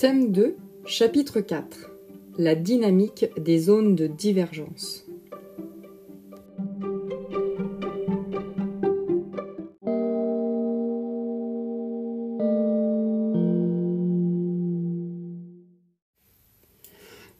[0.00, 1.90] Thème 2, chapitre 4
[2.38, 5.04] La dynamique des zones de divergence.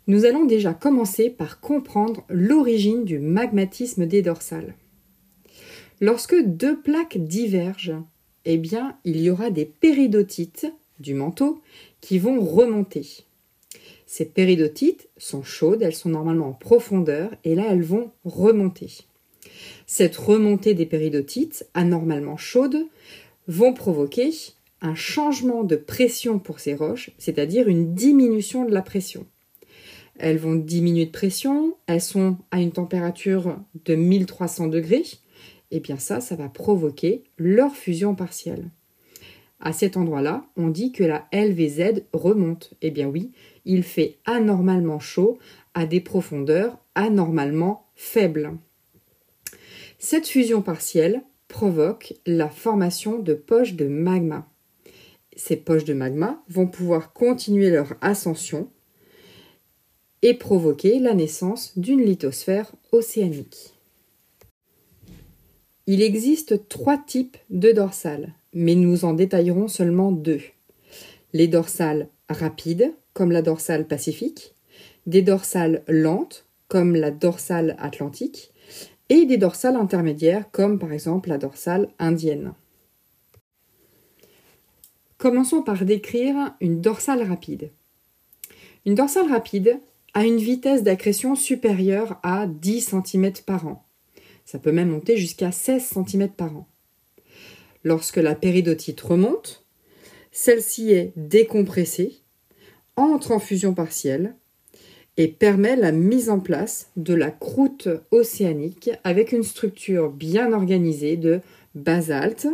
[0.06, 4.74] Nous allons déjà commencer par comprendre l'origine du magmatisme des dorsales.
[6.02, 8.04] Lorsque deux plaques divergent,
[8.44, 11.60] eh bien, il y aura des péridotites du manteau
[12.00, 13.24] qui vont remonter.
[14.06, 18.90] Ces péridotites sont chaudes, elles sont normalement en profondeur et là elles vont remonter.
[19.86, 22.86] Cette remontée des péridotites, anormalement chaudes,
[23.48, 24.30] vont provoquer
[24.82, 29.26] un changement de pression pour ces roches, c'est-à-dire une diminution de la pression.
[30.18, 35.04] Elles vont diminuer de pression, elles sont à une température de 1300 degrés,
[35.70, 38.70] et bien ça, ça va provoquer leur fusion partielle.
[39.60, 42.72] À cet endroit-là, on dit que la LVZ remonte.
[42.80, 43.32] Eh bien oui,
[43.66, 45.38] il fait anormalement chaud
[45.74, 48.52] à des profondeurs anormalement faibles.
[49.98, 54.48] Cette fusion partielle provoque la formation de poches de magma.
[55.36, 58.70] Ces poches de magma vont pouvoir continuer leur ascension
[60.22, 63.74] et provoquer la naissance d'une lithosphère océanique.
[65.86, 70.40] Il existe trois types de dorsales, mais nous en détaillerons seulement deux.
[71.32, 74.54] Les dorsales rapides, comme la dorsale pacifique,
[75.06, 78.52] des dorsales lentes, comme la dorsale atlantique,
[79.08, 82.52] et des dorsales intermédiaires, comme par exemple la dorsale indienne.
[85.18, 87.70] Commençons par décrire une dorsale rapide.
[88.86, 89.78] Une dorsale rapide
[90.14, 93.84] a une vitesse d'accrétion supérieure à 10 cm par an.
[94.46, 96.66] Ça peut même monter jusqu'à 16 cm par an.
[97.84, 99.64] Lorsque la péridotite remonte,
[100.32, 102.20] celle-ci est décompressée,
[102.96, 104.34] entre en fusion partielle
[105.16, 111.16] et permet la mise en place de la croûte océanique avec une structure bien organisée
[111.16, 111.40] de
[111.74, 112.46] basalte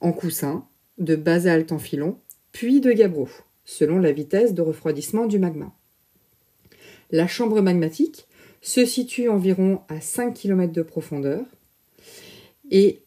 [0.00, 0.64] en coussin,
[0.98, 2.16] de basalte en filon,
[2.52, 3.28] puis de gabbro,
[3.64, 5.72] selon la vitesse de refroidissement du magma.
[7.10, 8.26] La chambre magmatique
[8.60, 11.44] se situe environ à 5 km de profondeur
[12.70, 13.00] et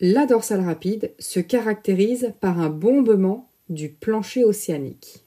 [0.00, 5.22] la dorsale rapide se caractérise par un bombement du plancher océanique.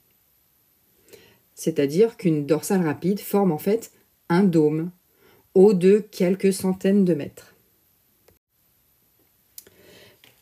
[1.54, 3.92] C'est-à-dire qu'une dorsale rapide forme en fait
[4.28, 4.90] un dôme,
[5.54, 7.54] haut de quelques centaines de mètres.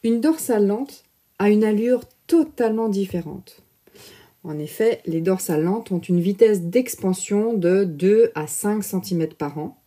[0.03, 1.05] Une dorsale lente
[1.39, 3.63] a une allure totalement différente.
[4.45, 9.59] En effet, les dorsales lentes ont une vitesse d'expansion de 2 à 5 cm par
[9.59, 9.79] an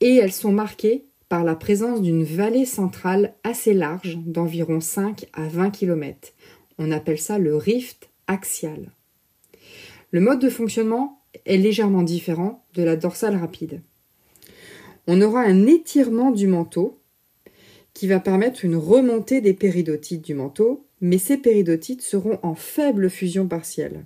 [0.00, 5.48] et elles sont marquées par la présence d'une vallée centrale assez large d'environ 5 à
[5.48, 6.32] 20 km.
[6.78, 8.90] On appelle ça le rift axial.
[10.10, 13.80] Le mode de fonctionnement est légèrement différent de la dorsale rapide.
[15.06, 16.98] On aura un étirement du manteau
[17.94, 23.10] qui va permettre une remontée des péridotites du manteau mais ces péridotites seront en faible
[23.10, 24.04] fusion partielle.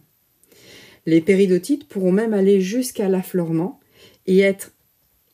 [1.07, 3.81] Les péridotites pourront même aller jusqu'à l'affleurement
[4.27, 4.73] et être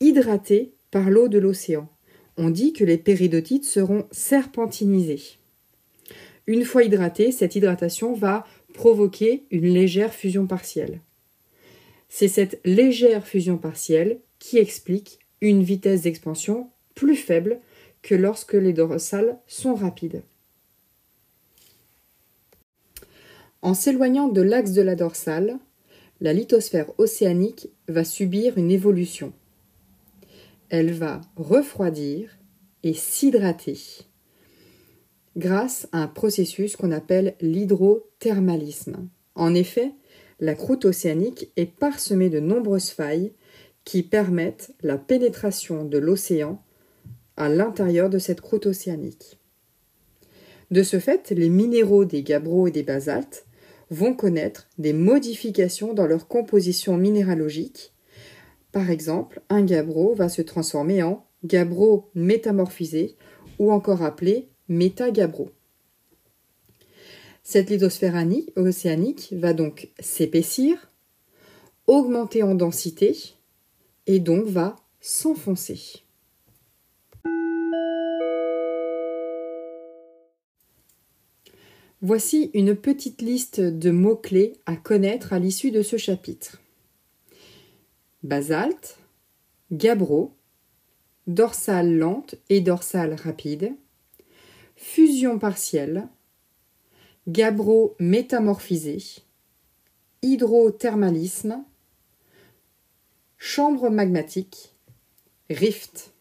[0.01, 1.89] hydratées par l'eau de l'océan.
[2.37, 5.39] On dit que les péridotites seront serpentinisées.
[6.47, 11.01] Une fois hydratées, cette hydratation va provoquer une légère fusion partielle.
[12.09, 17.61] C'est cette légère fusion partielle qui explique une vitesse d'expansion plus faible
[18.03, 20.23] que lorsque les dorsales sont rapides.
[23.61, 25.59] En s'éloignant de l'axe de la dorsale,
[26.21, 29.33] la lithosphère océanique va subir une évolution.
[30.71, 32.39] Elle va refroidir
[32.83, 33.79] et s'hydrater
[35.37, 39.09] grâce à un processus qu'on appelle l'hydrothermalisme.
[39.35, 39.93] En effet,
[40.41, 43.33] la croûte océanique est parsemée de nombreuses failles
[43.85, 46.63] qui permettent la pénétration de l'océan
[47.37, 49.39] à l'intérieur de cette croûte océanique.
[50.71, 53.47] De ce fait, les minéraux des gabbros et des basaltes
[53.91, 57.95] vont connaître des modifications dans leur composition minéralogique.
[58.73, 63.17] Par exemple, un gabbro va se transformer en gabbro métamorphisé
[63.59, 65.51] ou encore appelé métagabbro.
[67.43, 68.23] Cette lithosphère
[68.57, 70.91] océanique va donc s'épaissir,
[71.87, 73.17] augmenter en densité
[74.07, 76.03] et donc va s'enfoncer.
[82.01, 86.61] Voici une petite liste de mots-clés à connaître à l'issue de ce chapitre.
[88.25, 88.97] Basalte,
[89.71, 90.35] gabbro,
[91.29, 93.77] dorsale lente et dorsale rapide,
[94.75, 96.09] fusion partielle,
[97.29, 98.99] gabbro métamorphisé,
[100.23, 101.63] hydrothermalisme,
[103.39, 104.75] chambre magmatique,
[105.49, 106.13] rift.